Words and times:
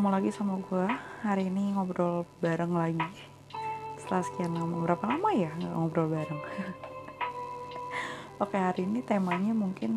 ketemu 0.00 0.16
lagi 0.16 0.32
sama 0.32 0.56
gue 0.64 0.86
hari 1.20 1.52
ini 1.52 1.76
ngobrol 1.76 2.24
bareng 2.40 2.72
lagi. 2.72 3.04
Setelah 4.00 4.24
sekian 4.24 4.56
lama 4.56 4.80
berapa 4.80 5.04
lama 5.04 5.28
ya 5.36 5.52
nggak 5.60 5.76
ngobrol 5.76 6.08
bareng? 6.08 6.40
Oke 8.40 8.56
hari 8.56 8.88
ini 8.88 9.04
temanya 9.04 9.52
mungkin 9.52 9.92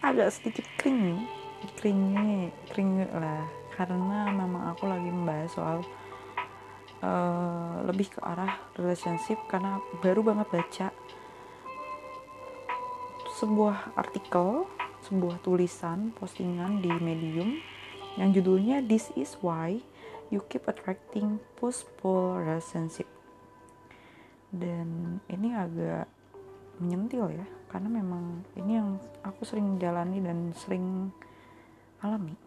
agak 0.00 0.32
sedikit 0.32 0.64
kring 0.80 1.28
kringnya 1.76 2.56
kring 2.72 3.04
lah. 3.04 3.44
Karena 3.76 4.32
memang 4.32 4.72
aku 4.72 4.88
lagi 4.88 5.12
membahas 5.12 5.52
soal 5.52 5.84
uh, 7.04 7.84
lebih 7.84 8.16
ke 8.16 8.20
arah 8.24 8.64
relationship 8.80 9.44
karena 9.44 9.76
baru 10.00 10.24
banget 10.24 10.48
baca 10.48 10.88
sebuah 13.44 13.92
artikel 13.92 14.64
sebuah 15.04 15.36
tulisan 15.44 16.16
postingan 16.16 16.80
di 16.80 16.88
Medium 16.96 17.73
yang 18.14 18.30
judulnya 18.30 18.78
This 18.84 19.10
is 19.18 19.34
why 19.42 19.82
you 20.30 20.42
keep 20.46 20.70
attracting 20.70 21.42
push 21.58 21.82
pull 21.98 22.38
relationship. 22.38 23.10
Dan 24.54 25.18
ini 25.26 25.50
agak 25.50 26.06
menyentil 26.78 27.30
ya 27.34 27.46
karena 27.70 27.90
memang 27.90 28.46
ini 28.54 28.78
yang 28.78 28.98
aku 29.26 29.42
sering 29.42 29.78
jalani 29.82 30.22
dan 30.22 30.54
sering 30.54 31.10
alami. 32.02 32.38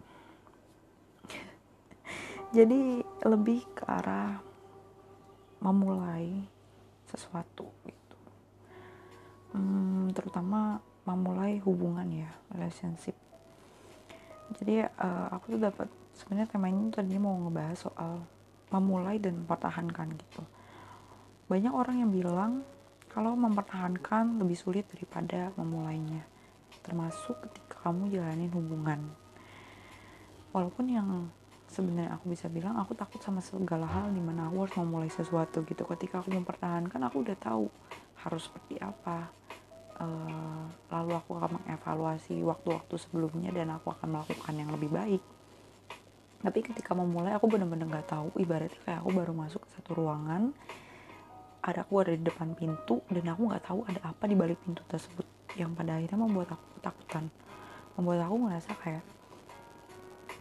Jadi 2.55 3.03
lebih 3.27 3.67
ke 3.75 3.83
arah 3.83 4.39
memulai 5.59 6.47
sesuatu 7.11 7.67
gitu. 7.83 8.17
Hmm, 9.51 10.11
terutama 10.15 10.79
memulai 11.07 11.59
hubungan 11.63 12.07
ya 12.11 12.31
relationship 12.51 13.15
jadi 14.57 14.89
uh, 14.97 15.29
aku 15.37 15.57
tuh 15.57 15.61
dapat 15.69 15.87
sebenarnya 16.17 16.49
tema 16.49 16.67
ini 16.69 16.89
tadi 16.89 17.13
mau 17.21 17.37
ngebahas 17.45 17.77
soal 17.77 18.25
memulai 18.73 19.21
dan 19.21 19.45
mempertahankan 19.45 20.07
gitu. 20.17 20.41
Banyak 21.47 21.71
orang 21.71 22.03
yang 22.03 22.11
bilang 22.11 22.51
kalau 23.07 23.37
mempertahankan 23.37 24.41
lebih 24.41 24.57
sulit 24.57 24.85
daripada 24.91 25.53
memulainya 25.55 26.25
termasuk 26.83 27.37
ketika 27.47 27.87
kamu 27.87 28.11
jalanin 28.11 28.51
hubungan. 28.51 28.99
Walaupun 30.51 30.85
yang 30.89 31.09
sebenarnya 31.69 32.15
aku 32.17 32.31
bisa 32.31 32.49
bilang 32.49 32.79
aku 32.79 32.95
takut 32.97 33.19
sama 33.21 33.43
segala 33.43 33.85
hal 33.87 34.11
di 34.11 34.23
mana 34.23 34.47
aku 34.49 34.67
harus 34.67 34.75
memulai 34.75 35.11
sesuatu 35.11 35.63
gitu. 35.63 35.85
Ketika 35.85 36.19
aku 36.23 36.33
mempertahankan 36.33 36.99
aku 37.07 37.23
udah 37.23 37.37
tahu 37.37 37.69
harus 38.25 38.49
seperti 38.49 38.81
apa 38.81 39.29
uh, 39.99 40.65
lalu 40.93 41.11
aku 41.17 41.37
akan 41.37 41.61
mengevaluasi 41.61 42.41
waktu-waktu 42.45 42.95
sebelumnya 42.97 43.49
dan 43.51 43.73
aku 43.73 43.91
akan 43.93 44.17
melakukan 44.17 44.53
yang 44.55 44.69
lebih 44.73 44.89
baik. 44.93 45.23
Tapi 46.37 46.59
ketika 46.61 46.93
memulai 46.93 47.33
aku 47.33 47.49
benar-benar 47.49 47.89
nggak 47.89 48.09
tahu. 48.13 48.29
Ibaratnya 48.37 48.77
kayak 48.85 48.99
aku 49.01 49.09
baru 49.09 49.33
masuk 49.33 49.61
ke 49.65 49.69
satu 49.73 49.97
ruangan 49.97 50.53
ada 51.67 51.83
aku 51.83 51.99
ada 51.99 52.15
di 52.15 52.23
depan 52.23 52.55
pintu 52.55 53.03
dan 53.11 53.27
aku 53.27 53.51
nggak 53.51 53.63
tahu 53.67 53.83
ada 53.89 53.99
apa 54.07 54.23
di 54.29 54.35
balik 54.37 54.61
pintu 54.63 54.85
tersebut. 54.87 55.25
Yang 55.57 55.71
pada 55.73 55.97
akhirnya 55.97 56.19
membuat 56.21 56.49
aku 56.53 56.65
ketakutan. 56.79 57.23
Membuat 57.97 58.19
aku 58.29 58.35
merasa 58.37 58.71
kayak 58.77 59.03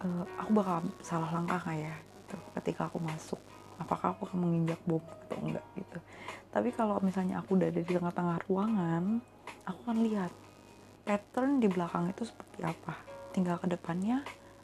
uh, 0.05 0.25
aku 0.37 0.51
bakal 0.53 0.85
salah 1.01 1.31
langkah 1.33 1.61
kayak 1.65 1.97
gitu, 1.97 2.37
ketika 2.61 2.93
aku 2.93 3.01
masuk. 3.01 3.41
Apakah 3.77 4.13
aku 4.17 4.29
akan 4.29 4.39
menginjak 4.41 4.81
bom 4.85 5.01
atau 5.01 5.37
enggak 5.41 5.65
gitu. 5.77 5.99
Tapi 6.53 6.69
kalau 6.73 6.97
misalnya 7.01 7.41
aku 7.41 7.57
udah 7.57 7.69
ada 7.69 7.81
di 7.81 7.93
tengah-tengah 7.93 8.39
ruangan 8.49 9.05
aku 9.67 9.79
akan 9.91 9.99
lihat 10.07 10.33
pattern 11.03 11.59
di 11.59 11.69
belakang 11.69 12.11
itu 12.11 12.25
seperti 12.25 12.63
apa. 12.63 12.95
Tinggal 13.35 13.61
ke 13.61 13.67
depannya 13.69 14.23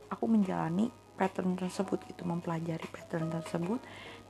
aku 0.09 0.31
menjalani 0.31 0.89
pattern 1.19 1.59
tersebut 1.59 2.01
gitu 2.09 2.25
mempelajari 2.25 2.89
pattern 2.89 3.29
tersebut 3.29 3.79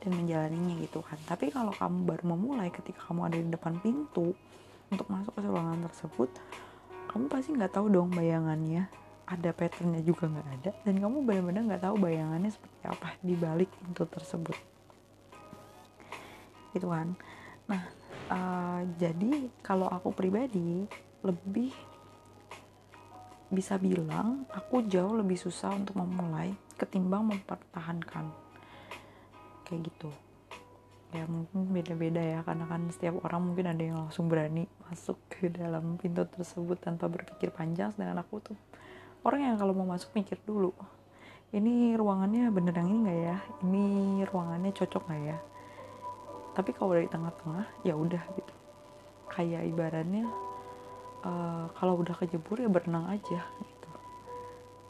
dan 0.02 0.10
menjalaninya 0.18 0.74
gitu 0.82 1.04
kan. 1.04 1.20
Tapi 1.28 1.54
kalau 1.54 1.70
kamu 1.70 2.08
baru 2.08 2.24
memulai 2.34 2.74
ketika 2.74 3.06
kamu 3.12 3.30
ada 3.30 3.38
di 3.38 3.48
depan 3.52 3.78
pintu 3.78 4.34
untuk 4.90 5.06
masuk 5.08 5.32
ke 5.32 5.40
ruangan 5.46 5.88
tersebut 5.88 6.28
kamu 7.12 7.28
pasti 7.28 7.52
nggak 7.52 7.76
tahu 7.76 7.92
dong 7.92 8.08
bayangannya 8.08 8.88
ada 9.28 9.52
patternnya 9.52 10.00
juga 10.00 10.32
nggak 10.32 10.48
ada 10.60 10.70
dan 10.84 10.94
kamu 10.96 11.24
benar-benar 11.28 11.62
nggak 11.68 11.84
tahu 11.84 11.96
bayangannya 12.00 12.48
seperti 12.52 12.80
apa 12.88 13.08
di 13.20 13.34
balik 13.36 13.68
pintu 13.80 14.04
tersebut. 14.08 14.56
Gitu 16.72 16.88
kan? 16.88 17.12
Nah 17.68 17.84
uh, 18.32 18.80
jadi 18.96 19.52
kalau 19.60 19.86
aku 19.86 20.10
pribadi 20.16 20.88
lebih 21.20 21.70
bisa 23.52 23.76
bilang 23.76 24.48
aku 24.48 24.80
jauh 24.88 25.12
lebih 25.12 25.36
susah 25.36 25.76
untuk 25.76 26.00
memulai 26.00 26.56
ketimbang 26.80 27.28
mempertahankan. 27.28 28.32
Kayak 29.68 29.92
gitu. 29.92 30.10
Ya 31.12 31.28
mungkin 31.28 31.68
beda-beda 31.68 32.24
ya 32.24 32.40
karena 32.40 32.64
kan 32.64 32.88
setiap 32.88 33.20
orang 33.20 33.52
mungkin 33.52 33.68
ada 33.68 33.82
yang 33.84 34.00
langsung 34.08 34.32
berani 34.32 34.64
masuk 34.88 35.20
ke 35.28 35.52
dalam 35.52 36.00
pintu 36.00 36.24
tersebut 36.24 36.80
tanpa 36.80 37.04
berpikir 37.12 37.52
panjang 37.52 37.92
sedangkan 37.92 38.24
aku 38.24 38.40
tuh 38.40 38.56
orang 39.20 39.52
yang 39.52 39.56
kalau 39.60 39.76
mau 39.76 39.84
masuk 39.84 40.08
mikir 40.16 40.40
dulu 40.48 40.72
ini 41.52 41.92
ruangannya 42.00 42.48
bener 42.48 42.72
yang 42.72 42.88
ini 42.88 42.98
nggak 43.04 43.20
ya? 43.28 43.36
Ini 43.60 43.84
ruangannya 44.24 44.72
cocok 44.72 45.02
nggak 45.04 45.22
ya 45.28 45.38
tapi 46.52 46.76
kalau 46.76 46.92
dari 46.92 47.08
tengah-tengah 47.08 47.64
ya 47.84 47.96
udah 47.96 48.20
gitu. 48.36 48.54
Kayak 49.32 49.64
ibaratnya 49.64 50.28
uh, 51.24 51.66
kalau 51.80 52.04
udah 52.04 52.12
kejebur 52.20 52.60
ya 52.60 52.68
berenang 52.68 53.08
aja 53.08 53.40
gitu. 53.40 53.90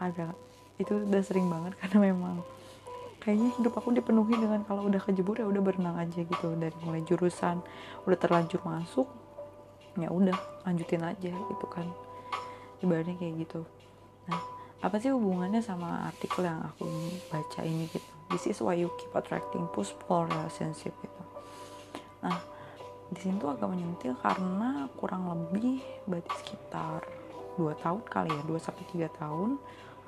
Ada 0.03 0.35
itu 0.83 0.99
udah 1.07 1.23
sering 1.23 1.47
banget 1.47 1.73
karena 1.81 2.11
memang 2.11 2.43
kayaknya 3.23 3.55
hidup 3.55 3.79
aku 3.79 3.95
dipenuhi 3.95 4.35
dengan 4.35 4.67
kalau 4.67 4.91
udah 4.91 4.99
kejebur 4.99 5.39
ya 5.39 5.47
udah 5.47 5.63
berenang 5.63 5.95
aja 5.95 6.27
gitu. 6.27 6.49
Dari 6.59 6.75
mulai 6.83 7.07
jurusan 7.07 7.63
udah 8.07 8.19
terlanjur 8.19 8.59
masuk 8.67 9.07
ya 9.95 10.11
udah 10.11 10.35
lanjutin 10.67 11.07
aja 11.07 11.31
gitu 11.31 11.67
kan. 11.71 11.87
Ibaratnya 12.83 13.15
kayak 13.23 13.47
gitu. 13.47 13.63
Nah 14.27 14.43
apa 14.83 14.99
sih 14.99 15.15
hubungannya 15.15 15.63
sama 15.63 16.11
artikel 16.11 16.43
yang 16.43 16.59
aku 16.67 16.91
baca 17.31 17.63
ini 17.63 17.87
gitu? 17.87 18.11
This 18.35 18.51
is 18.51 18.59
why 18.59 18.75
you 18.75 18.91
keep 18.99 19.15
attracting 19.15 19.71
push 19.71 19.95
pull 20.03 20.27
relationship 20.27 20.91
gitu 20.99 21.32
nah 22.23 22.39
di 23.13 23.19
sini 23.21 23.37
tuh 23.37 23.53
agak 23.53 23.69
menyentil 23.69 24.17
karena 24.23 24.89
kurang 24.97 25.29
lebih 25.29 25.85
berarti 26.09 26.33
sekitar 26.41 27.05
2 27.61 27.69
tahun 27.85 28.01
kali 28.09 28.33
ya 28.33 28.43
2 28.49 28.57
sampai 28.57 28.85
3 28.89 29.21
tahun 29.21 29.51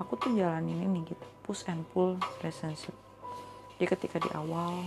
aku 0.01 0.13
tuh 0.17 0.31
jalanin 0.33 0.81
ini 0.81 1.05
gitu 1.05 1.27
push 1.45 1.69
and 1.69 1.85
pull 1.93 2.17
relationship. 2.41 2.97
Jadi 3.77 3.85
ketika 3.85 4.17
di 4.17 4.31
awal 4.33 4.81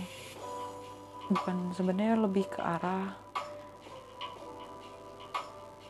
bukan 1.30 1.70
sebenarnya 1.70 2.18
lebih 2.18 2.50
ke 2.50 2.58
arah 2.58 3.14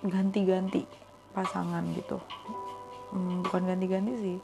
ganti-ganti 0.05 0.85
pasangan 1.33 1.83
gitu. 1.97 2.21
Hmm, 3.09 3.41
bukan 3.41 3.65
ganti-ganti 3.65 4.13
sih 4.21 4.39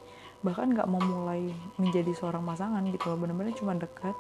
bahkan 0.44 0.68
nggak 0.76 0.84
mau 0.92 1.00
mulai 1.00 1.48
menjadi 1.80 2.12
seorang 2.12 2.44
pasangan 2.44 2.84
gitu 2.92 3.08
loh 3.08 3.16
bener-bener 3.16 3.56
cuma 3.56 3.72
dekat 3.72 4.12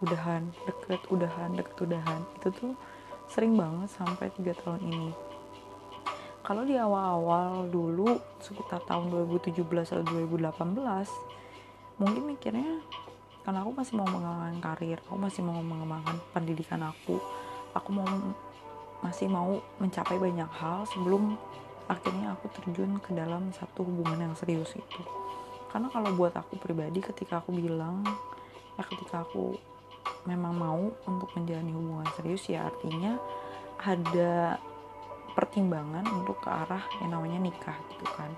udahan 0.00 0.48
deket 0.64 1.00
udahan 1.12 1.50
deket 1.56 1.76
udahan. 1.80 2.20
Itu 2.40 2.48
tuh 2.52 2.72
sering 3.28 3.54
banget 3.54 3.88
sampai 3.92 4.32
tiga 4.34 4.56
tahun 4.64 4.80
ini. 4.84 5.10
Kalau 6.40 6.66
di 6.66 6.74
awal-awal 6.74 7.68
dulu 7.70 8.18
sekitar 8.42 8.82
tahun 8.88 9.12
2017 9.12 9.60
atau 9.62 10.02
2018 10.02 10.50
mungkin 12.00 12.22
mikirnya 12.32 12.80
karena 13.44 13.60
aku 13.60 13.72
masih 13.76 13.94
mau 14.00 14.08
mengembangkan 14.08 14.56
karir 14.60 14.98
aku 15.04 15.16
masih 15.20 15.42
mau 15.44 15.60
mengembangkan 15.60 16.16
pendidikan 16.32 16.80
aku. 16.82 17.20
Aku 17.76 17.94
mau 17.94 18.08
masih 19.00 19.30
mau 19.30 19.62
mencapai 19.78 20.18
banyak 20.18 20.50
hal 20.58 20.84
sebelum 20.90 21.38
akhirnya 21.86 22.34
aku 22.34 22.50
terjun 22.54 22.98
ke 22.98 23.14
dalam 23.14 23.52
satu 23.54 23.86
hubungan 23.86 24.30
yang 24.30 24.34
serius 24.34 24.74
itu. 24.74 25.02
Karena 25.70 25.86
kalau 25.86 26.10
buat 26.18 26.34
aku 26.34 26.58
pribadi 26.58 26.98
ketika 26.98 27.38
aku 27.38 27.54
bilang 27.54 28.02
ya 28.74 28.82
ketika 28.82 29.22
aku 29.22 29.54
memang 30.28 30.52
mau 30.52 30.82
untuk 31.08 31.32
menjalani 31.36 31.72
hubungan 31.72 32.08
serius 32.16 32.44
ya 32.48 32.68
artinya 32.68 33.16
ada 33.80 34.60
pertimbangan 35.32 36.04
untuk 36.12 36.36
ke 36.42 36.50
arah 36.52 36.84
yang 37.00 37.16
namanya 37.16 37.38
nikah 37.40 37.76
gitu 37.94 38.06
kan. 38.12 38.30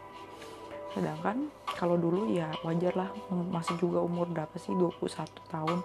Sedangkan 0.92 1.48
kalau 1.74 1.96
dulu 1.96 2.30
ya 2.30 2.52
wajar 2.62 2.94
lah 2.94 3.10
masih 3.32 3.74
juga 3.80 4.04
umur 4.04 4.28
berapa 4.28 4.52
sih 4.60 4.76
21 4.76 5.26
tahun 5.48 5.80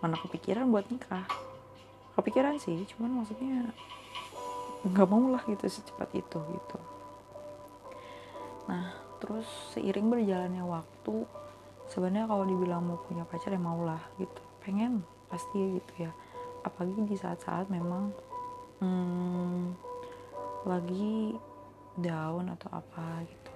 mana 0.00 0.16
kepikiran 0.16 0.70
buat 0.70 0.86
nikah. 0.88 1.26
Kepikiran 2.14 2.56
sih 2.62 2.86
cuman 2.94 3.20
maksudnya 3.22 3.74
nggak 4.84 5.08
mau 5.10 5.26
lah 5.32 5.42
gitu 5.50 5.66
secepat 5.66 6.08
itu 6.14 6.38
gitu. 6.38 6.78
Nah 8.70 8.94
terus 9.18 9.48
seiring 9.74 10.08
berjalannya 10.08 10.64
waktu 10.64 11.26
sebenarnya 11.90 12.30
kalau 12.30 12.44
dibilang 12.46 12.84
mau 12.86 13.00
punya 13.04 13.26
pacar 13.26 13.52
ya 13.52 13.60
mau 13.60 13.82
lah 13.82 14.00
gitu. 14.16 14.40
Pengen 14.64 15.04
pasti 15.34 15.82
gitu 15.82 16.06
ya. 16.06 16.12
Apalagi 16.62 17.02
di 17.02 17.18
saat-saat 17.18 17.66
memang 17.66 18.14
hmm, 18.78 19.74
lagi 20.62 21.34
down 21.98 22.54
atau 22.54 22.70
apa 22.70 23.26
gitu. 23.26 23.52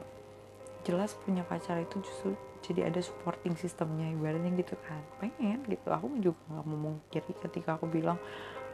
Jelas 0.90 1.14
punya 1.22 1.46
pacar 1.46 1.78
itu 1.78 2.02
justru 2.02 2.34
jadi 2.58 2.90
ada 2.90 2.98
supporting 2.98 3.54
sistemnya 3.54 4.10
ibaratnya 4.10 4.50
gitu 4.58 4.74
kan. 4.82 4.98
Pengen 5.22 5.62
gitu. 5.70 5.86
Aku 5.94 6.10
juga 6.18 6.42
nggak 6.50 6.64
mau 6.66 6.78
mungkiri 6.90 7.32
ketika 7.46 7.78
aku 7.78 7.86
bilang 7.86 8.18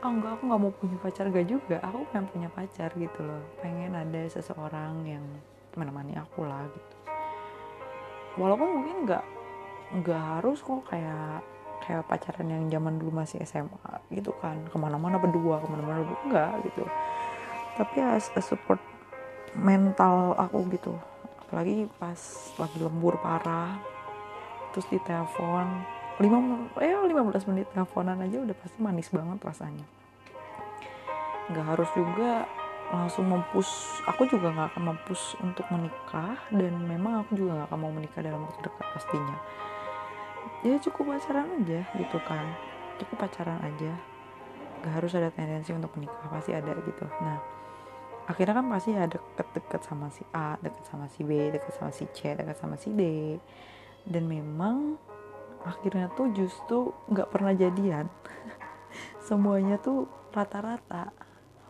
ah 0.00 0.08
enggak 0.08 0.40
aku 0.40 0.42
nggak 0.48 0.62
mau 0.64 0.72
punya 0.72 0.96
pacar. 0.96 1.28
Gak 1.28 1.48
juga. 1.48 1.76
Aku 1.84 2.08
pengen 2.08 2.26
punya 2.32 2.48
pacar 2.48 2.88
gitu 2.96 3.20
loh. 3.20 3.44
Pengen 3.60 3.92
ada 3.92 4.22
seseorang 4.32 5.04
yang 5.04 5.24
menemani 5.76 6.16
aku 6.16 6.48
lah 6.48 6.64
gitu. 6.72 6.96
Walaupun 8.34 8.68
mungkin 8.82 8.96
nggak 9.06 9.24
nggak 10.02 10.22
harus 10.40 10.58
kok 10.58 10.82
kayak 10.90 11.53
kayak 11.84 12.08
pacaran 12.08 12.48
yang 12.48 12.64
zaman 12.72 12.96
dulu 12.96 13.20
masih 13.20 13.44
SMA 13.44 13.92
gitu 14.10 14.32
kan. 14.40 14.56
Ke 14.72 14.76
mana-mana 14.80 15.20
berdua 15.20 15.60
ke 15.60 15.66
mana-mana 15.68 16.00
berdua. 16.02 16.20
Enggak 16.24 16.52
gitu. 16.66 16.84
Tapi 17.76 17.96
as 18.00 18.32
a 18.34 18.42
support 18.42 18.80
mental 19.54 20.32
aku 20.40 20.64
gitu. 20.72 20.96
Apalagi 21.46 21.86
pas 22.00 22.18
lagi 22.58 22.78
lembur 22.80 23.20
parah 23.20 23.78
terus 24.74 24.90
ditelepon 24.90 25.86
lima 26.18 26.66
eh 26.82 26.90
15 26.90 27.50
menit 27.50 27.70
teleponan 27.70 28.18
aja 28.26 28.42
udah 28.42 28.56
pasti 28.58 28.78
manis 28.82 29.08
banget 29.12 29.38
rasanya. 29.44 29.86
Nggak 31.52 31.66
harus 31.76 31.90
juga 31.94 32.48
langsung 32.92 33.26
mempus 33.26 34.00
aku 34.04 34.28
juga 34.28 34.52
nggak 34.52 34.76
akan 34.76 34.82
mempus 34.92 35.34
untuk 35.40 35.64
menikah 35.72 36.36
dan 36.52 36.74
memang 36.84 37.24
aku 37.24 37.34
juga 37.38 37.58
nggak 37.58 37.68
akan 37.72 37.78
mau 37.80 37.92
menikah 37.94 38.20
dalam 38.20 38.44
waktu 38.44 38.60
dekat 38.60 38.86
pastinya 38.92 39.36
ya 40.64 40.80
cukup 40.80 41.12
pacaran 41.12 41.60
aja 41.60 41.84
gitu 41.94 42.18
kan. 42.24 42.56
Cukup 42.96 43.28
pacaran 43.28 43.60
aja. 43.60 43.92
Gak 44.80 44.92
harus 44.96 45.12
ada 45.12 45.28
tendensi 45.28 45.76
untuk 45.76 45.92
menikah 45.94 46.28
pasti 46.32 46.56
ada 46.56 46.72
gitu. 46.72 47.04
Nah 47.20 47.38
akhirnya 48.24 48.56
kan 48.56 48.66
pasti 48.72 48.96
ada 48.96 49.20
deket-deket 49.36 49.84
sama 49.84 50.08
si 50.08 50.24
A 50.32 50.56
deket 50.56 50.84
sama 50.88 51.06
si 51.12 51.20
B 51.20 51.52
deket 51.52 51.76
sama 51.76 51.92
si 51.92 52.08
C 52.16 52.32
deket 52.32 52.56
sama 52.56 52.80
si 52.80 52.88
D. 52.96 53.02
Dan 54.08 54.24
memang 54.24 54.96
akhirnya 55.68 56.08
tuh 56.16 56.32
justru 56.32 56.96
nggak 57.12 57.28
pernah 57.28 57.52
jadian. 57.52 58.08
Semuanya 59.28 59.76
tuh 59.76 60.08
rata-rata. 60.32 61.12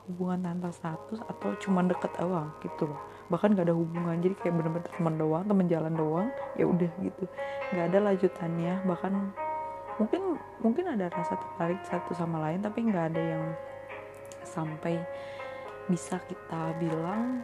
Hubungan 0.05 0.45
tanpa 0.45 0.69
status 0.69 1.17
atau 1.25 1.57
cuma 1.65 1.81
deket 1.81 2.13
doang 2.21 2.53
gitu 2.61 2.93
loh. 2.93 3.01
Bahkan 3.33 3.57
gak 3.57 3.73
ada 3.73 3.73
hubungan 3.73 4.21
jadi 4.21 4.37
kayak 4.37 4.53
bener-bener 4.61 4.91
teman 4.93 5.17
doang 5.17 5.49
teman 5.49 5.65
jalan 5.65 5.97
doang 5.97 6.29
ya 6.61 6.69
udah 6.69 6.93
gitu 7.01 7.25
nggak 7.75 7.91
ada 7.91 7.99
lanjutannya. 8.07 8.75
Bahkan 8.87 9.13
mungkin 9.99 10.39
mungkin 10.63 10.85
ada 10.95 11.11
rasa 11.11 11.35
tertarik 11.35 11.83
satu 11.83 12.15
sama 12.15 12.39
lain 12.47 12.63
tapi 12.63 12.87
nggak 12.87 13.07
ada 13.11 13.23
yang 13.23 13.45
sampai 14.47 15.03
bisa 15.91 16.23
kita 16.31 16.79
bilang 16.79 17.43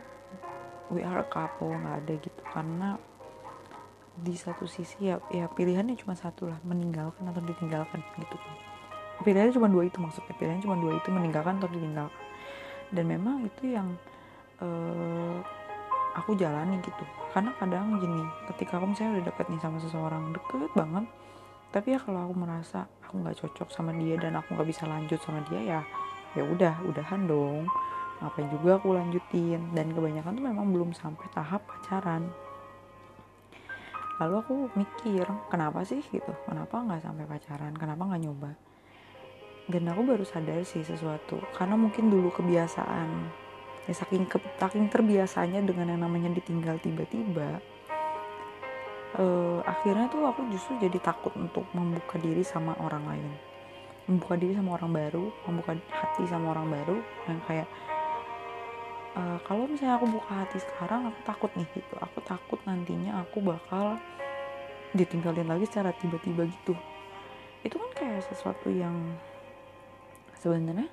we 0.94 1.02
are 1.02 1.18
a 1.18 1.26
couple. 1.26 1.74
Nggak 1.74 1.96
ada 2.06 2.12
gitu. 2.22 2.42
Karena 2.46 2.88
di 4.14 4.38
satu 4.38 4.70
sisi 4.70 5.10
ya 5.10 5.18
ya 5.34 5.50
pilihannya 5.50 5.98
cuma 5.98 6.14
satu 6.14 6.46
lah 6.46 6.58
meninggalkan 6.62 7.26
atau 7.26 7.42
ditinggalkan 7.42 7.98
gitu. 8.14 8.38
Pilihannya 9.26 9.52
cuma 9.52 9.66
dua 9.66 9.90
itu 9.90 9.98
maksudnya. 9.98 10.32
Pilihannya 10.38 10.62
cuma 10.62 10.78
dua 10.78 10.96
itu 10.96 11.08
meninggalkan 11.10 11.58
atau 11.58 11.68
ditinggalkan. 11.68 12.24
Dan 12.90 13.04
memang 13.06 13.46
itu 13.46 13.74
yang 13.74 13.94
uh, 14.62 15.59
aku 16.14 16.34
jalani 16.38 16.78
gitu. 16.82 17.04
Karena 17.30 17.54
kadang 17.58 17.98
gini 18.02 18.26
ketika 18.50 18.78
aku 18.78 18.90
misalnya 18.90 19.20
udah 19.20 19.24
deket 19.30 19.46
nih 19.50 19.60
sama 19.62 19.78
seseorang 19.78 20.34
deket 20.34 20.72
banget 20.74 21.06
tapi 21.70 21.94
ya 21.94 22.02
kalau 22.02 22.26
aku 22.26 22.34
merasa 22.34 22.90
aku 23.06 23.22
nggak 23.22 23.38
cocok 23.38 23.70
sama 23.70 23.94
dia 23.94 24.18
dan 24.18 24.34
aku 24.34 24.58
nggak 24.58 24.66
bisa 24.74 24.90
lanjut 24.90 25.22
sama 25.22 25.38
dia 25.46 25.62
ya 25.62 25.80
ya 26.34 26.42
udah 26.46 26.82
udahan 26.86 27.26
dong. 27.26 27.66
Ngapain 28.20 28.48
juga 28.52 28.76
aku 28.76 28.92
lanjutin? 28.92 29.72
Dan 29.72 29.96
kebanyakan 29.96 30.36
tuh 30.36 30.44
memang 30.44 30.66
belum 30.68 30.90
sampai 30.92 31.26
tahap 31.32 31.64
pacaran. 31.64 32.28
Lalu 34.20 34.34
aku 34.36 34.54
mikir 34.76 35.24
kenapa 35.48 35.80
sih 35.88 36.04
gitu? 36.04 36.28
Kenapa 36.44 36.84
nggak 36.84 37.00
sampai 37.00 37.24
pacaran? 37.24 37.72
Kenapa 37.72 38.02
nggak 38.04 38.22
nyoba? 38.28 38.52
Dan 39.70 39.88
aku 39.88 40.04
baru 40.04 40.24
sadar 40.26 40.60
sih 40.68 40.84
sesuatu. 40.84 41.40
Karena 41.56 41.80
mungkin 41.80 42.12
dulu 42.12 42.28
kebiasaan 42.28 43.08
ya 43.90 43.94
saking 43.98 44.30
ke, 44.30 44.38
saking 44.62 44.86
terbiasanya 44.86 45.66
dengan 45.66 45.90
yang 45.90 46.06
namanya 46.06 46.30
ditinggal 46.30 46.78
tiba-tiba 46.78 47.58
uh, 49.18 49.58
akhirnya 49.66 50.06
tuh 50.06 50.22
aku 50.28 50.46
justru 50.52 50.78
jadi 50.78 50.98
takut 51.02 51.34
untuk 51.34 51.66
membuka 51.74 52.20
diri 52.20 52.44
sama 52.46 52.76
orang 52.78 53.02
lain. 53.08 53.26
Membuka 54.06 54.34
diri 54.38 54.54
sama 54.54 54.78
orang 54.78 54.90
baru 54.94 55.24
membuka 55.46 55.74
hati 55.90 56.22
sama 56.26 56.54
orang 56.54 56.68
baru 56.70 56.96
yang 57.26 57.40
kayak 57.46 57.68
uh, 59.18 59.38
kalau 59.46 59.66
misalnya 59.66 59.98
aku 59.98 60.06
buka 60.10 60.32
hati 60.34 60.58
sekarang 60.62 61.10
aku 61.10 61.20
takut 61.26 61.50
nih 61.58 61.66
gitu. 61.74 61.94
Aku 61.98 62.18
takut 62.22 62.60
nantinya 62.66 63.22
aku 63.26 63.42
bakal 63.42 63.98
ditinggalin 64.94 65.46
lagi 65.46 65.66
secara 65.66 65.94
tiba-tiba 65.94 66.46
gitu. 66.46 66.74
Itu 67.62 67.76
kan 67.78 67.90
kayak 67.94 68.22
sesuatu 68.26 68.70
yang 68.70 68.94
sebenarnya 70.40 70.88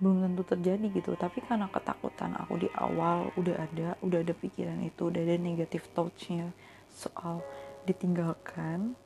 belum 0.00 0.24
tentu 0.24 0.42
terjadi 0.56 0.86
gitu. 0.90 1.12
Tapi 1.14 1.44
karena 1.44 1.68
ketakutan 1.68 2.34
aku 2.40 2.66
di 2.66 2.68
awal 2.72 3.30
udah 3.36 3.56
ada 3.60 3.88
udah 4.00 4.18
ada 4.24 4.34
pikiran 4.34 4.80
itu 4.80 5.12
udah 5.12 5.20
ada 5.20 5.36
negatif 5.36 5.86
touchnya 5.92 6.50
soal 6.90 7.44
ditinggalkan 7.84 8.96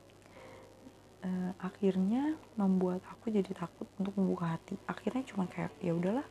uh, 1.21 1.51
akhirnya 1.59 2.39
membuat 2.55 3.03
aku 3.11 3.29
jadi 3.29 3.51
takut 3.51 3.85
untuk 3.99 4.15
membuka 4.15 4.55
hati. 4.55 4.79
Akhirnya 4.87 5.21
cuma 5.27 5.45
kayak 5.51 5.75
ya 5.83 5.91
udahlah 5.91 6.25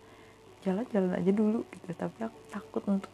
jalan-jalan 0.65 1.13
aja 1.21 1.33
dulu 1.33 1.61
gitu. 1.69 1.89
Tapi 1.93 2.19
aku 2.25 2.39
takut 2.49 2.83
untuk 2.89 3.13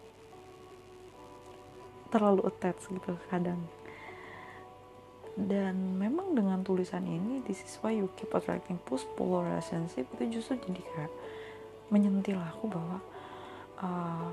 terlalu 2.14 2.47
attach 2.47 2.87
gitu 2.87 3.19
kadang. 3.26 3.58
Dan 5.41 5.97
memang 5.97 6.35
dengan 6.35 6.61
tulisan 6.61 7.06
ini 7.06 7.41
this 7.47 7.62
is 7.62 7.79
why 7.81 7.94
you 7.94 8.11
keep 8.19 8.29
attracting 8.35 8.76
push 8.85 9.06
pull 9.14 9.41
relationship 9.41 10.05
itu 10.19 10.38
justru 10.38 10.58
jadi 10.69 10.82
kayak 10.94 11.12
menyentil 11.91 12.39
aku 12.39 12.71
bahwa 12.71 12.99
uh, 13.83 14.31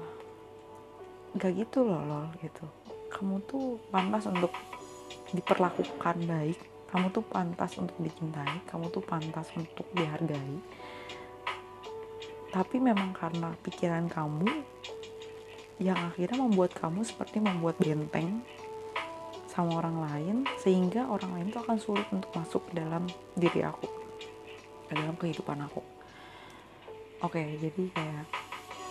gak 1.37 1.53
gitu 1.57 1.83
loh 1.83 2.01
lol 2.05 2.27
gitu. 2.39 2.65
Kamu 3.11 3.41
tuh 3.49 3.81
pantas 3.89 4.29
untuk 4.29 4.53
diperlakukan 5.35 6.17
baik 6.23 6.59
kamu 6.87 7.11
tuh 7.11 7.23
pantas 7.27 7.75
untuk 7.75 7.99
dicintai 7.99 8.63
kamu 8.63 8.87
tuh 8.87 9.03
pantas 9.03 9.51
untuk 9.59 9.83
dihargai. 9.91 10.55
Tapi 12.47 12.75
memang 12.79 13.11
karena 13.11 13.51
pikiran 13.59 14.07
kamu 14.07 14.47
yang 15.77 15.99
akhirnya 15.99 16.41
membuat 16.41 16.73
kamu 16.73 17.05
seperti 17.05 17.37
membuat 17.37 17.77
benteng 17.77 18.41
sama 19.51 19.81
orang 19.81 19.97
lain 20.05 20.35
sehingga 20.61 21.05
orang 21.09 21.33
lain 21.37 21.47
tuh 21.53 21.61
akan 21.65 21.77
sulit 21.77 22.07
untuk 22.09 22.29
masuk 22.33 22.61
ke 22.69 22.81
dalam 22.81 23.05
diri 23.33 23.61
aku 23.65 23.89
ke 24.89 24.93
dalam 24.93 25.17
kehidupan 25.17 25.57
aku 25.65 25.81
oke 27.23 27.33
okay, 27.33 27.57
jadi 27.57 27.83
kayak 27.93 28.25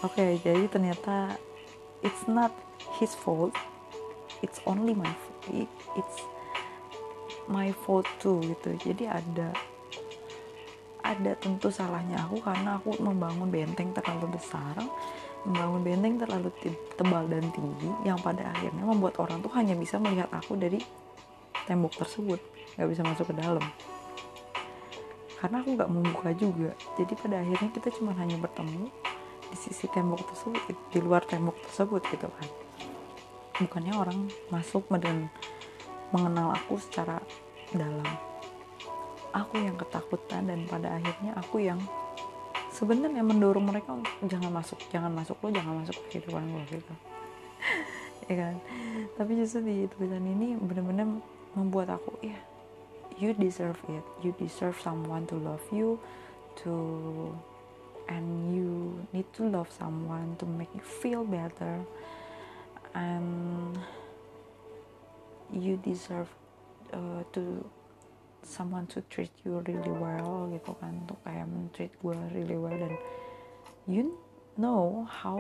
oke 0.03 0.13
okay, 0.15 0.31
jadi 0.43 0.65
ternyata 0.71 1.37
it's 2.03 2.25
not 2.27 2.53
his 2.99 3.15
fault. 3.15 3.55
It's 4.45 4.61
only 4.69 4.93
my 4.93 5.09
fault 5.09 5.71
it's 5.97 6.19
my 7.47 7.71
fault 7.87 8.07
too 8.19 8.43
gitu. 8.43 8.75
Jadi 8.83 9.07
ada 9.07 9.55
ada 11.07 11.33
tentu 11.39 11.71
salahnya 11.71 12.19
aku 12.27 12.43
karena 12.43 12.83
aku 12.83 12.99
membangun 12.99 13.47
benteng 13.47 13.95
terlalu 13.95 14.35
besar 14.35 14.75
membangun 15.47 15.83
benteng 15.87 16.15
terlalu 16.19 16.51
tebal 16.99 17.31
dan 17.31 17.47
tinggi 17.55 17.87
yang 18.03 18.19
pada 18.19 18.51
akhirnya 18.51 18.83
membuat 18.83 19.15
orang 19.23 19.39
tuh 19.39 19.55
hanya 19.55 19.79
bisa 19.79 20.03
melihat 20.03 20.27
aku 20.35 20.59
dari 20.59 20.83
tembok 21.71 21.95
tersebut 21.95 22.43
nggak 22.75 22.89
bisa 22.91 23.03
masuk 23.07 23.31
ke 23.31 23.35
dalam 23.39 23.63
karena 25.41 25.61
aku 25.61 25.69
nggak 25.77 25.91
membuka 25.93 26.31
juga. 26.33 26.73
Jadi 26.97 27.13
pada 27.17 27.45
akhirnya 27.45 27.69
kita 27.73 27.89
cuma 27.93 28.17
hanya 28.17 28.41
bertemu 28.41 28.89
di 29.47 29.57
sisi 29.57 29.87
tembok 29.93 30.25
tersebut 30.27 30.63
di 30.91 30.99
luar 30.99 31.23
tembok 31.29 31.57
tersebut 31.69 32.03
gitu 32.09 32.27
kan. 32.27 32.49
Bukannya 33.61 33.95
orang 33.97 34.19
masuk 34.53 34.89
dan 35.01 35.29
mengenal 36.13 36.57
aku 36.57 36.81
secara 36.81 37.21
dalam. 37.73 38.09
Aku 39.37 39.61
yang 39.61 39.77
ketakutan 39.77 40.49
dan 40.49 40.65
pada 40.65 40.97
akhirnya 40.97 41.37
aku 41.37 41.61
yang 41.61 41.77
sebenarnya 42.73 43.21
mendorong 43.21 43.69
mereka 43.69 43.97
jangan 44.25 44.53
masuk 44.53 44.81
jangan 44.89 45.13
masuk 45.13 45.37
lo 45.45 45.49
jangan 45.53 45.85
masuk 45.85 45.97
ke 46.09 46.17
kehidupan 46.17 46.45
gue 46.49 46.81
gitu. 46.81 46.95
Ya 48.27 48.35
kan? 48.43 48.59
Tapi 49.15 49.39
justru 49.39 49.63
di 49.63 49.77
tulisan 49.87 50.27
ini 50.27 50.59
benar-benar 50.59 51.07
membuat 51.55 51.95
aku 51.95 52.19
ya 52.27 52.35
you 53.19 53.33
deserve 53.33 53.79
it. 53.89 54.05
You 54.23 54.35
deserve 54.39 54.81
someone 54.81 55.27
to 55.29 55.37
love 55.37 55.65
you 55.73 56.01
to 56.65 57.37
and 58.09 58.55
you 58.55 59.07
need 59.13 59.27
to 59.35 59.49
love 59.49 59.71
someone 59.71 60.37
to 60.39 60.47
make 60.47 60.69
you 60.75 60.81
feel 60.81 61.25
better. 61.25 61.83
And 62.95 63.79
you 65.53 65.77
deserve 65.85 66.29
uh, 66.93 67.23
to 67.33 67.65
someone 68.43 68.87
to 68.87 69.03
treat 69.11 69.31
you 69.45 69.61
really 69.67 69.91
well 69.91 70.49
gitu 70.55 70.73
kan. 70.79 71.05
Untuk 71.05 71.19
kayak 71.27 71.45
men-treat 71.51 71.93
gue 72.01 72.17
really 72.33 72.57
well. 72.57 72.77
Dan 72.77 72.95
you 73.91 74.17
know 74.57 75.05
how 75.11 75.37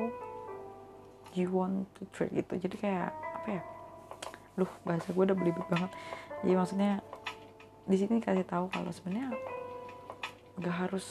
you 1.33 1.49
want 1.49 1.87
to 1.97 2.05
treat 2.13 2.35
gitu. 2.35 2.61
Jadi 2.61 2.77
kayak 2.77 3.15
apa 3.15 3.49
ya? 3.61 3.63
Duh, 4.57 4.73
bahasa 4.85 5.13
gue 5.13 5.25
udah 5.25 5.37
belibet 5.37 5.67
banget. 5.69 5.91
Jadi 6.45 6.53
maksudnya 6.57 6.93
di 7.87 7.97
sini 7.97 8.19
kasih 8.19 8.43
tahu 8.43 8.67
kalau 8.67 8.91
sebenarnya 8.91 9.31
gak 10.59 10.75
harus 10.75 11.07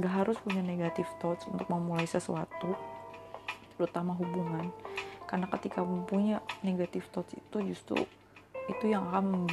gak 0.00 0.24
harus 0.24 0.40
punya 0.40 0.64
negatif 0.64 1.04
thoughts 1.20 1.44
untuk 1.44 1.68
memulai 1.68 2.08
sesuatu 2.08 2.72
terutama 3.76 4.16
hubungan. 4.16 4.72
Karena 5.28 5.48
ketika 5.52 5.84
mempunyai 5.84 6.40
negatif 6.64 7.08
thoughts 7.12 7.36
itu 7.36 7.58
justru 7.60 8.00
itu 8.72 8.84
yang 8.88 9.04
akan 9.12 9.44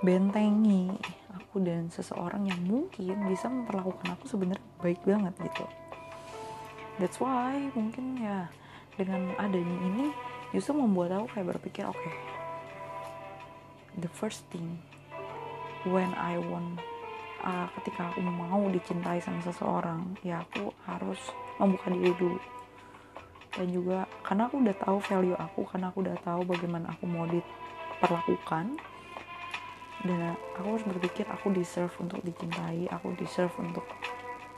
membentengi 0.00 0.94
aku 1.36 1.60
dan 1.60 1.92
seseorang 1.92 2.48
yang 2.48 2.60
mungkin 2.64 3.16
bisa 3.28 3.52
memperlakukan 3.52 4.16
aku 4.16 4.24
sebenarnya 4.28 4.64
baik 4.80 5.00
banget 5.04 5.34
gitu. 5.44 5.64
That's 6.96 7.20
why 7.20 7.68
mungkin 7.76 8.16
ya 8.16 8.48
dengan 8.96 9.34
adanya 9.36 9.76
ini 9.92 10.10
justru 10.56 10.72
membuat 10.72 11.20
aku 11.20 11.36
kayak 11.36 11.48
berpikir 11.56 11.84
oke 11.86 11.96
okay, 11.96 12.14
the 14.00 14.10
first 14.10 14.46
thing 14.50 14.78
when 15.86 16.10
I 16.14 16.38
want 16.38 16.82
uh, 17.42 17.66
ketika 17.80 18.10
aku 18.10 18.22
mau 18.22 18.62
dicintai 18.70 19.22
sama 19.22 19.42
seseorang 19.42 20.18
ya 20.26 20.42
aku 20.42 20.74
harus 20.86 21.18
membuka 21.58 21.90
diri 21.90 22.14
dulu. 22.14 22.40
Dan 23.58 23.74
juga 23.74 24.06
karena 24.22 24.46
aku 24.46 24.62
udah 24.62 24.76
tahu 24.78 24.98
value 25.02 25.38
aku 25.38 25.66
karena 25.66 25.90
aku 25.90 25.98
udah 26.06 26.16
tahu 26.22 26.40
bagaimana 26.46 26.94
aku 26.94 27.04
mau 27.10 27.26
diperlakukan 27.26 28.78
dan 30.06 30.38
aku 30.54 30.78
harus 30.78 30.86
berpikir 30.86 31.26
aku 31.26 31.50
deserve 31.50 31.90
untuk 31.98 32.22
dicintai 32.22 32.86
aku 32.94 33.18
deserve 33.18 33.50
untuk 33.58 33.82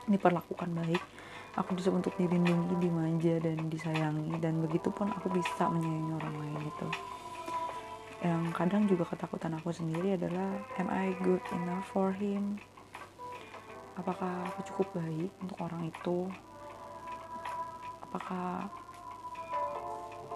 diperlakukan 0.05 0.69
baik 0.69 1.01
aku 1.57 1.73
deserve 1.73 1.97
untuk 1.97 2.13
dilindungi 2.13 2.77
dimanja 2.77 3.41
dan 3.41 3.57
disayangi 3.65 4.37
dan 4.37 4.61
begitu 4.61 4.93
pun 4.93 5.09
aku 5.09 5.33
bisa 5.33 5.65
menyayangi 5.65 6.13
orang 6.13 6.35
lain 6.37 6.61
itu 6.69 6.87
yang 8.21 8.53
kadang 8.53 8.85
juga 8.85 9.09
ketakutan 9.09 9.57
aku 9.57 9.73
sendiri 9.73 10.13
adalah 10.13 10.61
am 10.77 10.87
I 10.93 11.17
good 11.25 11.41
enough 11.57 11.89
for 11.89 12.13
him? 12.13 12.61
Apakah 13.97 14.45
aku 14.45 14.61
cukup 14.69 15.01
baik 15.01 15.33
untuk 15.41 15.57
orang 15.57 15.89
itu? 15.89 16.29
Apakah 18.05 18.69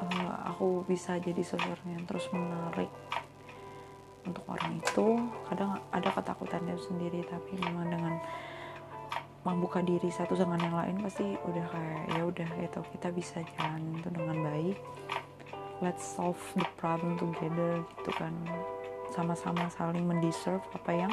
uh, 0.01 0.36
aku 0.50 0.82
bisa 0.89 1.22
jadi 1.22 1.46
seseorang 1.46 1.86
yang 1.94 2.04
terus 2.10 2.25
menarik 2.34 2.89
untuk 4.25 4.42
orang 4.50 4.82
itu? 4.82 5.22
Kadang 5.46 5.77
ada 5.94 6.10
ketakutannya 6.10 6.74
sendiri 6.82 7.22
tapi 7.30 7.54
memang 7.62 7.86
dengan 7.94 8.13
membuka 9.46 9.86
diri 9.86 10.10
satu 10.10 10.34
dengan 10.34 10.58
yang 10.58 10.74
lain 10.74 11.06
pasti 11.06 11.38
udah 11.46 11.65
kayak 11.70 12.01
ya 12.18 12.22
udah 12.25 12.50
gitu 12.65 12.82
kita 12.98 13.13
bisa 13.13 13.38
jalan 13.54 13.94
itu 13.94 14.10
dengan 14.10 14.42
baik 14.42 14.77
let's 15.84 16.03
solve 16.03 16.39
the 16.55 16.67
problem 16.79 17.20
together 17.20 17.84
gitu 18.00 18.12
kan. 18.15 18.32
Sama-sama 19.12 19.67
saling 19.72 20.08
mendeserve 20.08 20.63
apa 20.75 20.91
yang 20.91 21.12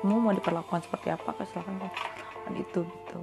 kamu 0.00 0.16
mau 0.16 0.32
diperlakukan 0.32 0.80
seperti 0.84 1.12
apa 1.12 1.36
kesalahan 1.36 1.76
kan 2.44 2.52
itu 2.56 2.80
gitu. 2.84 3.20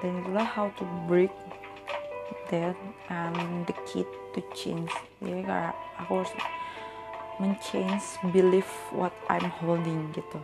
Dan 0.00 0.24
itulah 0.24 0.44
how 0.44 0.72
to 0.76 0.84
break 1.08 1.32
that 2.48 2.76
and 3.12 3.64
the 3.68 3.76
key 3.84 4.04
to 4.32 4.40
change. 4.56 4.92
Jadi 5.20 5.44
kayak 5.44 5.76
aku 6.00 6.24
harus 6.24 6.32
menchange 7.36 8.04
belief 8.32 8.68
what 8.92 9.12
I'm 9.28 9.48
holding 9.60 10.12
gitu. 10.16 10.40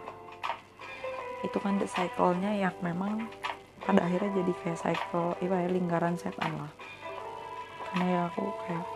Itu 1.41 1.57
kan 1.65 1.81
the 1.81 1.89
cycle-nya 1.89 2.61
yang 2.61 2.77
memang 2.85 3.25
pada 3.81 4.05
akhirnya 4.05 4.45
jadi 4.45 4.53
kayak 4.61 4.79
cycle 4.79 5.33
ya 5.41 5.69
lingkaran 5.73 6.15
setan 6.21 6.53
lah 6.61 6.80
karena 7.91 8.07
ya 8.07 8.21
aku 8.31 8.43
kayak 8.67 8.87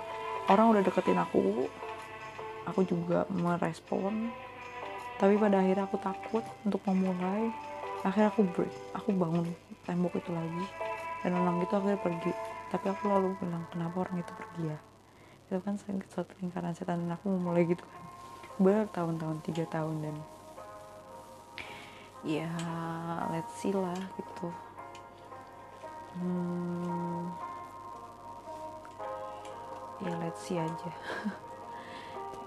orang 0.49 0.67
udah 0.71 0.83
deketin 0.87 1.19
aku 1.19 1.67
aku 2.69 2.81
juga 2.85 3.29
merespon. 3.31 4.33
Tapi 5.15 5.39
pada 5.39 5.63
akhirnya 5.63 5.87
aku 5.87 5.97
takut 6.01 6.45
untuk 6.67 6.83
memulai. 6.91 7.53
Akhirnya 8.05 8.29
aku 8.35 8.45
break 8.45 8.73
aku 8.93 9.15
bangun 9.15 9.47
tembok 9.87 10.19
itu 10.19 10.31
lagi. 10.35 10.65
Dan 11.25 11.41
orang 11.41 11.63
itu 11.63 11.73
akhirnya 11.73 12.01
pergi. 12.01 12.33
Tapi 12.73 12.87
aku 12.91 13.03
lalu 13.07 13.39
bilang 13.39 13.65
kenapa 13.71 13.97
orang 14.05 14.21
itu 14.21 14.33
pergi 14.35 14.63
ya? 14.75 14.79
Itu 15.49 15.61
kan 15.63 15.75
suatu 15.79 16.33
lingkaran 16.43 16.75
setan 16.75 17.07
dan 17.07 17.15
aku 17.15 17.31
mulai 17.31 17.65
gitu 17.69 17.85
kan. 17.85 18.03
Bertahun-tahun 18.59 19.39
tiga 19.47 19.65
tahun 19.71 19.97
dan 20.03 20.17
ya 22.25 22.51
let's 23.31 23.53
see 23.61 23.71
lah 23.71 23.97
gitu. 24.19 24.49
Hmm, 26.15 27.35
ya 30.03 30.13
let's 30.19 30.43
see 30.43 30.59
aja. 30.59 30.91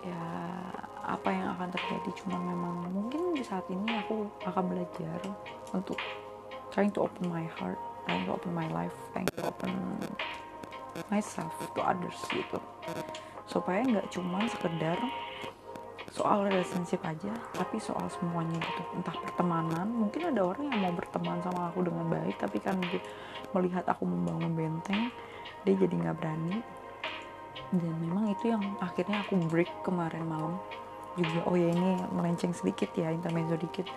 Ya 0.06 0.24
apa 1.04 1.28
yang 1.36 1.52
akan 1.58 1.68
terjadi? 1.74 2.10
Cuman 2.24 2.40
memang 2.48 2.76
mungkin 2.96 3.36
di 3.36 3.44
saat 3.44 3.68
ini 3.68 3.98
aku 3.98 4.30
akan 4.46 4.64
belajar 4.72 5.20
untuk 5.76 6.00
trying 6.72 6.94
to 6.94 7.04
open 7.04 7.28
my 7.28 7.44
heart 7.60 7.76
trying 8.08 8.24
to 8.24 8.32
open 8.32 8.56
my 8.56 8.70
life 8.72 8.94
trying 9.12 9.28
to 9.36 9.44
open 9.44 10.00
myself 11.12 11.52
to 11.76 11.82
others 11.84 12.16
gitu. 12.32 12.62
Supaya 13.50 13.84
nggak 13.84 14.08
cuma 14.14 14.48
sekedar 14.48 14.96
soal 16.16 16.48
relationship 16.48 17.04
aja 17.04 17.34
tapi 17.52 17.78
soal 17.84 18.08
semuanya 18.08 18.58
gitu. 18.64 18.84
Entah 18.96 19.18
pertemanan 19.18 19.92
mungkin 19.92 20.32
ada 20.32 20.42
orang 20.46 20.72
yang 20.72 20.80
mau 20.88 20.94
berteman 20.96 21.44
sama 21.44 21.68
aku 21.68 21.84
dengan 21.84 22.08
baik 22.08 22.40
tapi 22.40 22.64
kan 22.64 22.80
melihat 23.52 23.84
aku 23.92 24.08
membangun 24.08 24.56
benteng 24.56 25.12
dia 25.68 25.76
jadi 25.76 25.96
nggak 26.00 26.16
berani 26.20 26.64
dan 27.76 27.94
memang 28.00 28.32
itu 28.32 28.56
yang 28.56 28.64
akhirnya 28.80 29.28
aku 29.28 29.36
break 29.52 29.68
kemarin 29.84 30.24
malam. 30.24 30.56
Juga 31.20 31.44
oh 31.50 31.58
ya 31.60 31.68
ini 31.68 32.00
melenceng 32.16 32.56
sedikit 32.56 32.88
ya 32.96 33.12
intermezzo 33.12 33.60
dikit. 33.60 33.88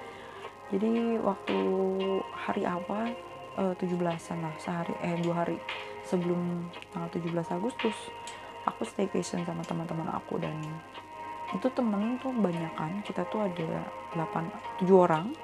Jadi 0.74 1.18
waktu 1.22 1.56
hari 2.34 2.66
apa? 2.66 3.14
Uh, 3.58 3.74
17-an 3.82 4.46
lah 4.46 4.54
sehari 4.62 4.94
eh 5.02 5.18
dua 5.26 5.42
hari 5.42 5.58
sebelum 6.06 6.70
tanggal 6.94 7.10
17 7.18 7.58
Agustus 7.58 7.98
aku 8.62 8.86
staycation 8.86 9.42
sama 9.46 9.62
teman-teman 9.66 10.06
aku. 10.10 10.38
Dan 10.38 10.54
itu 11.50 11.66
temen 11.74 12.18
tuh 12.22 12.30
banyak 12.30 12.72
kan? 12.74 13.02
Kita 13.02 13.26
tuh 13.30 13.46
ada 13.46 13.86
8 14.14 14.86
7 14.86 14.90
orang. 14.94 15.34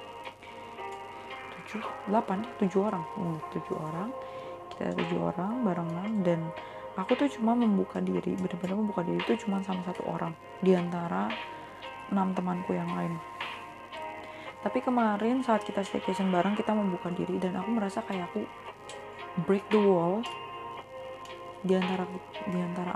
7 1.66 1.83
8 2.11 2.62
7 2.62 2.78
orang. 2.78 3.04
Hmm, 3.18 3.38
7 3.50 3.75
orang. 3.75 4.11
Kita 4.71 4.95
7 4.95 5.18
orang 5.18 5.52
barengan 5.66 6.11
dan 6.23 6.40
aku 6.97 7.12
tuh 7.12 7.29
cuma 7.29 7.53
membuka 7.53 8.00
diri 8.00 8.33
benar-benar 8.41 8.76
membuka 8.81 9.05
diri 9.05 9.21
itu 9.21 9.45
cuma 9.45 9.61
sama 9.61 9.85
satu 9.85 10.03
orang 10.09 10.33
di 10.65 10.73
antara 10.73 11.29
enam 12.09 12.33
temanku 12.33 12.73
yang 12.73 12.88
lain. 12.88 13.21
Tapi 14.65 14.83
kemarin 14.83 15.45
saat 15.45 15.62
kita 15.62 15.85
staycation 15.85 16.33
bareng 16.33 16.57
kita 16.57 16.73
membuka 16.75 17.12
diri 17.12 17.38
dan 17.38 17.55
aku 17.61 17.71
merasa 17.71 18.03
kayak 18.03 18.33
aku 18.33 18.43
break 19.47 19.62
the 19.71 19.79
wall 19.79 20.25
di 21.62 21.76
antara 21.76 22.09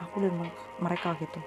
aku 0.01 0.17
dan 0.25 0.35
mereka 0.81 1.15
gitu. 1.21 1.39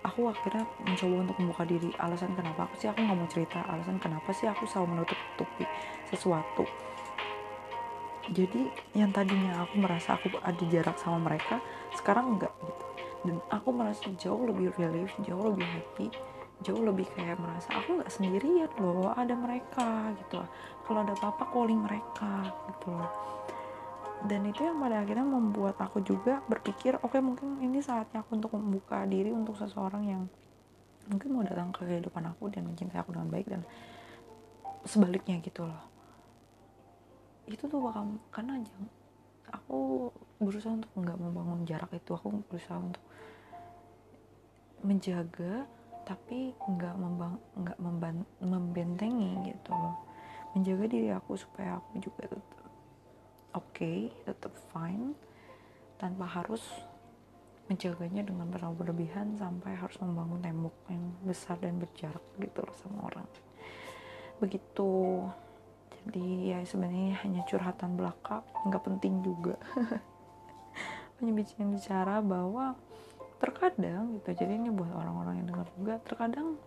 Aku 0.00 0.32
akhirnya 0.32 0.64
mencoba 0.80 1.28
untuk 1.28 1.36
membuka 1.40 1.64
diri. 1.68 1.90
Alasan 2.00 2.32
kenapa 2.32 2.68
aku 2.68 2.74
sih 2.80 2.88
aku 2.88 3.04
nggak 3.04 3.18
mau 3.20 3.28
cerita? 3.28 3.58
Alasan 3.68 3.96
kenapa 4.00 4.30
sih 4.32 4.46
aku 4.48 4.64
selalu 4.68 4.96
menutup 4.96 5.18
tutupi 5.34 5.64
sesuatu 6.08 6.64
jadi 8.30 8.70
yang 8.94 9.10
tadinya 9.10 9.66
aku 9.66 9.82
merasa 9.82 10.14
aku 10.14 10.30
ada 10.38 10.62
jarak 10.70 10.94
sama 11.02 11.18
mereka 11.18 11.58
sekarang 11.98 12.38
enggak 12.38 12.54
gitu. 12.62 12.84
Dan 13.20 13.36
aku 13.50 13.68
merasa 13.74 14.06
jauh 14.16 14.42
lebih 14.46 14.70
relief 14.78 15.10
jauh 15.26 15.50
lebih 15.50 15.66
happy 15.66 16.08
jauh 16.60 16.84
lebih 16.84 17.08
kayak 17.16 17.40
merasa 17.40 17.72
aku 17.72 18.00
nggak 18.00 18.12
sendirian 18.12 18.68
loh 18.76 19.16
ada 19.16 19.32
mereka 19.32 20.12
gitu 20.20 20.44
kalau 20.84 21.00
ada 21.00 21.16
apa-apa 21.16 21.48
calling 21.50 21.80
mereka 21.80 22.46
gitu 22.70 22.94
loh. 22.94 23.10
Dan 24.20 24.44
itu 24.44 24.60
yang 24.68 24.76
pada 24.76 25.00
akhirnya 25.00 25.24
membuat 25.24 25.80
aku 25.80 26.04
juga 26.04 26.44
berpikir 26.44 27.00
oke 27.00 27.16
okay, 27.16 27.20
mungkin 27.24 27.56
ini 27.64 27.80
saatnya 27.80 28.20
aku 28.20 28.36
untuk 28.36 28.52
membuka 28.52 29.08
diri 29.08 29.32
untuk 29.32 29.56
seseorang 29.56 30.04
yang 30.04 30.22
mungkin 31.08 31.28
mau 31.34 31.42
datang 31.42 31.72
ke 31.72 31.82
kehidupan 31.82 32.28
aku 32.28 32.52
dan 32.52 32.68
mencintai 32.68 33.00
aku 33.00 33.16
dengan 33.16 33.32
baik 33.32 33.48
dan 33.48 33.64
sebaliknya 34.84 35.40
gitu 35.42 35.64
loh 35.66 35.89
itu 37.50 37.66
tuh 37.66 37.82
bakal 37.82 38.16
karena 38.30 38.62
aja 38.62 38.74
aku 39.50 40.08
berusaha 40.38 40.72
untuk 40.72 40.92
nggak 40.94 41.18
membangun 41.18 41.66
jarak 41.66 41.90
itu. 41.92 42.10
Aku 42.14 42.42
berusaha 42.46 42.78
untuk 42.78 43.02
menjaga 44.80 45.66
tapi 46.08 46.56
nggak 46.56 46.96
membang 46.96 47.36
nggak 47.58 47.78
membentengi 48.40 49.52
gitu 49.52 49.70
loh. 49.74 49.98
Menjaga 50.56 50.84
diri 50.90 51.10
aku 51.14 51.38
supaya 51.38 51.78
aku 51.78 52.02
juga 52.02 52.26
tetap 52.26 52.70
oke 53.54 53.66
okay, 53.70 54.10
tetap 54.26 54.54
fine 54.70 55.14
tanpa 55.98 56.26
harus 56.26 56.62
menjaganya 57.70 58.26
dengan 58.26 58.50
terlalu 58.50 58.82
berlebihan 58.82 59.38
sampai 59.38 59.78
harus 59.78 59.94
membangun 60.02 60.42
tembok 60.42 60.74
yang 60.90 61.14
besar 61.22 61.54
dan 61.62 61.78
berjarak 61.78 62.22
gitu 62.42 62.66
loh 62.66 62.74
sama 62.74 63.06
orang. 63.06 63.28
Begitu 64.42 64.90
jadi 66.06 66.56
ya 66.56 66.58
sebenarnya 66.64 67.20
hanya 67.26 67.42
curhatan 67.44 67.98
belaka 67.98 68.40
nggak 68.64 68.82
penting 68.84 69.20
juga. 69.20 69.56
Punya 71.20 71.32
bicara 71.36 72.24
bahwa 72.24 72.78
terkadang 73.40 74.20
gitu 74.20 74.44
jadi 74.44 74.52
ini 74.60 74.68
buat 74.68 74.92
orang-orang 74.92 75.40
yang 75.40 75.48
dengar 75.48 75.66
juga 75.72 75.94
terkadang 76.04 76.60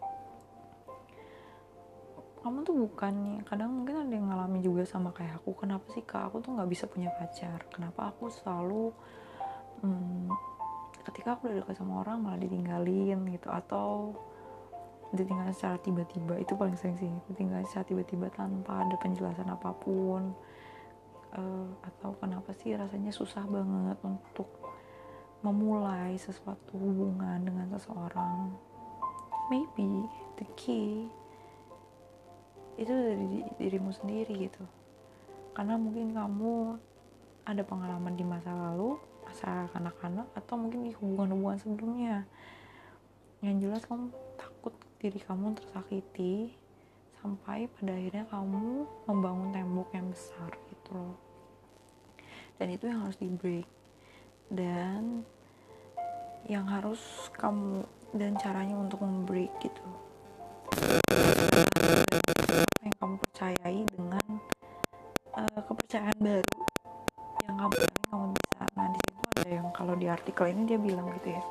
kamu 2.44 2.68
tuh 2.68 2.76
bukan 2.76 3.14
nih 3.24 3.38
kadang 3.48 3.72
mungkin 3.72 4.04
ada 4.04 4.12
yang 4.12 4.28
ngalami 4.28 4.60
juga 4.60 4.84
sama 4.84 5.16
kayak 5.16 5.40
aku 5.40 5.64
kenapa 5.64 5.88
sih 5.96 6.04
kak? 6.04 6.28
Aku 6.28 6.44
tuh 6.44 6.52
nggak 6.52 6.68
bisa 6.68 6.92
punya 6.92 7.08
pacar 7.16 7.64
kenapa 7.72 8.12
aku 8.12 8.28
selalu 8.28 8.92
hmm, 9.80 10.28
ketika 11.08 11.40
aku 11.40 11.48
udah 11.48 11.64
dekat 11.64 11.80
sama 11.80 12.04
orang 12.04 12.20
malah 12.20 12.40
ditinggalin 12.44 13.32
gitu 13.32 13.48
atau 13.48 14.12
ditinggal 15.14 15.54
secara 15.54 15.78
tiba-tiba. 15.80 16.42
Itu 16.42 16.58
paling 16.58 16.76
sering 16.76 16.98
sih 16.98 17.10
ditinggal 17.30 17.64
secara 17.70 17.86
tiba-tiba 17.86 18.28
tanpa 18.34 18.82
ada 18.84 18.96
penjelasan 18.98 19.48
apa 19.48 19.70
pun. 19.78 20.34
Uh, 21.34 21.66
atau 21.82 22.14
kenapa 22.22 22.54
sih 22.54 22.78
rasanya 22.78 23.10
susah 23.10 23.42
banget 23.50 23.98
untuk 24.06 24.46
memulai 25.42 26.14
sesuatu 26.18 26.78
hubungan 26.78 27.42
dengan 27.42 27.70
seseorang. 27.74 28.54
Maybe 29.50 30.08
the 30.42 30.46
key 30.56 31.10
itu 32.74 32.90
dari 32.90 33.46
dirimu 33.62 33.94
sendiri 33.94 34.50
gitu. 34.50 34.66
Karena 35.54 35.78
mungkin 35.78 36.18
kamu 36.18 36.80
ada 37.46 37.62
pengalaman 37.62 38.18
di 38.18 38.26
masa 38.26 38.50
lalu 38.50 38.98
masa 39.24 39.68
kanak-kanak 39.72 40.28
atau 40.34 40.56
mungkin 40.58 40.88
di 40.88 40.92
hubungan-hubungan 40.98 41.60
sebelumnya. 41.60 42.16
Yang 43.44 43.56
jelas 43.68 43.84
kamu 43.86 44.10
diri 45.04 45.20
kamu 45.20 45.52
tersakiti 45.60 46.56
sampai 47.20 47.68
pada 47.76 47.92
akhirnya 47.92 48.24
kamu 48.32 48.88
membangun 49.04 49.52
tembok 49.52 49.92
yang 49.92 50.08
besar 50.08 50.48
gitu 50.72 50.96
loh. 50.96 51.20
Dan 52.56 52.72
itu 52.72 52.88
yang 52.88 53.04
harus 53.04 53.20
di 53.20 53.28
break. 53.28 53.68
Dan 54.48 55.28
yang 56.48 56.64
harus 56.72 57.04
kamu 57.36 57.84
dan 58.16 58.40
caranya 58.40 58.80
untuk 58.80 59.04
membreak 59.04 59.52
gitu. 59.60 59.84
Yang 62.80 62.96
kamu 62.96 63.16
percayai 63.28 63.80
dengan 63.92 64.28
uh, 65.36 65.60
kepercayaan 65.68 66.16
baru 66.16 66.60
yang 67.44 67.56
kamu 67.60 67.76
yakin 67.76 68.04
kamu 68.08 68.26
bisa. 68.40 68.64
Nah 68.72 68.88
di 68.88 69.00
situ 69.04 69.28
ada 69.36 69.52
yang 69.52 69.68
kalau 69.76 69.94
di 70.00 70.08
artikel 70.08 70.48
ini 70.48 70.64
dia 70.64 70.80
bilang 70.80 71.12
gitu 71.20 71.36
ya 71.36 71.44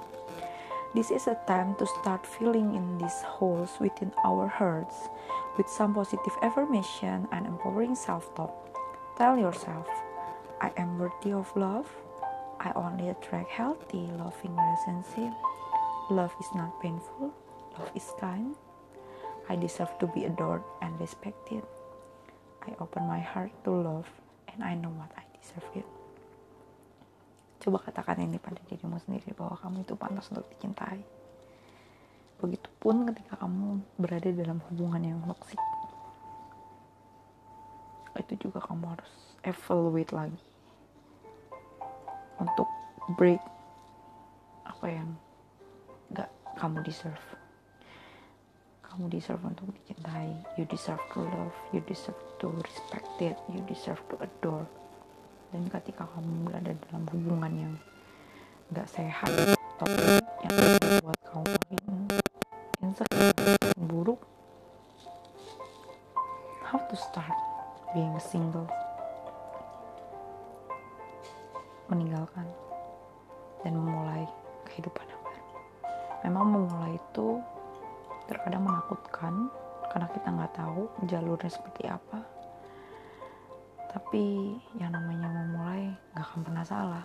This 0.95 1.11
is 1.11 1.27
a 1.27 1.41
time 1.49 1.75
to 1.77 1.87
start 1.87 2.27
filling 2.27 2.77
in 2.77 2.99
these 2.99 3.25
holes 3.25 3.81
within 3.81 4.13
our 4.27 4.47
hearts 4.47 5.09
with 5.57 5.67
some 5.67 5.95
positive 5.95 6.37
affirmation 6.43 7.27
and 7.33 7.47
empowering 7.47 7.95
self-talk. 7.95 8.53
Tell 9.17 9.39
yourself, 9.39 9.89
I 10.61 10.71
am 10.77 10.99
worthy 10.99 11.33
of 11.33 11.49
love. 11.57 11.89
I 12.61 12.73
only 12.77 13.09
attract 13.09 13.49
healthy, 13.49 14.05
loving 14.21 14.53
relationship. 14.53 15.33
Love 16.11 16.37
is 16.39 16.53
not 16.55 16.77
painful. 16.83 17.33
Love 17.79 17.91
is 17.95 18.13
kind. 18.21 18.55
I 19.49 19.57
deserve 19.57 19.97
to 19.99 20.07
be 20.07 20.27
adored 20.27 20.63
and 20.83 20.93
respected. 21.01 21.65
I 22.69 22.77
open 22.81 23.09
my 23.09 23.21
heart 23.21 23.53
to 23.65 23.71
love 23.71 24.13
and 24.53 24.63
I 24.63 24.75
know 24.75 24.91
what 24.91 25.11
I 25.17 25.25
deserve 25.41 25.73
it. 25.75 26.02
Coba 27.63 27.79
katakan 27.79 28.19
ini 28.19 28.43
pada 28.43 28.59
dirimu 28.67 28.99
sendiri 28.99 29.31
bahwa 29.39 29.55
kamu 29.55 29.87
itu 29.87 29.95
pantas 29.95 30.27
untuk 30.35 30.51
dicintai. 30.51 30.99
Begitupun 32.43 33.07
ketika 33.15 33.39
kamu 33.39 33.79
berada 34.03 34.31
dalam 34.35 34.59
hubungan 34.67 34.99
yang 34.99 35.23
toksik. 35.23 35.63
Itu 38.19 38.35
juga 38.51 38.59
kamu 38.67 38.99
harus 38.99 39.13
evaluate 39.47 40.11
lagi. 40.11 40.43
Untuk 42.43 42.67
break 43.15 43.39
apa 44.67 44.87
yang 44.91 45.15
gak 46.11 46.31
kamu 46.59 46.83
deserve. 46.83 47.27
Kamu 48.83 49.07
deserve 49.07 49.41
untuk 49.47 49.71
dicintai. 49.71 50.35
You 50.59 50.67
deserve 50.67 51.01
to 51.15 51.23
love. 51.23 51.55
You 51.71 51.79
deserve 51.87 52.19
to 52.43 52.51
respected 52.51 53.39
you 53.47 53.63
deserve 53.71 54.03
to 54.11 54.19
adore 54.19 54.67
dan 55.53 55.63
ketika 55.69 56.09
kamu 56.17 56.49
berada 56.49 56.73
dalam 56.89 57.05
hubungan 57.13 57.53
yang 57.53 57.73
gak 58.73 58.89
sehat 58.89 59.29
atau 59.77 59.87
yang 60.41 60.57
membuat 60.57 61.21
kamu 61.29 61.45
makin 61.45 61.85
insecure 62.81 63.77
buruk 63.77 64.21
how 66.73 66.81
to 66.89 66.97
start 66.97 67.37
being 67.93 68.17
single? 68.17 68.65
Meninggalkan 71.93 72.49
dan 73.61 73.77
memulai 73.77 74.25
kehidupan 74.65 75.05
yang 75.05 75.21
baru. 75.21 75.45
Memang 76.25 76.45
memulai 76.49 76.97
itu 76.97 77.45
terkadang 78.25 78.65
menakutkan 78.65 79.53
karena 79.93 80.09
kita 80.17 80.29
nggak 80.33 80.53
tahu 80.57 80.89
jalurnya 81.05 81.53
seperti 81.53 81.85
apa 81.85 82.25
tapi 83.93 84.57
yang 84.81 84.93
namanya 84.93 85.29
memulai 85.29 85.93
nggak 86.17 86.25
akan 86.25 86.41
pernah 86.41 86.65
salah. 86.65 87.05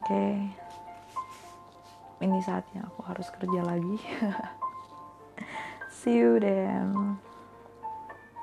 Oke. 0.00 0.28
Ini 2.20 2.38
saatnya 2.44 2.84
aku 2.84 3.00
harus 3.08 3.32
kerja 3.32 3.64
lagi. 3.64 3.96
See 6.00 6.20
you 6.20 6.36
then 6.40 7.20